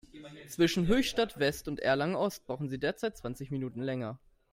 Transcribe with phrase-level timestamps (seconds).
[0.47, 4.17] Zwischen Höchstadt-West und Erlangen-Ost brauchen Sie derzeit zwanzig Minuten länger.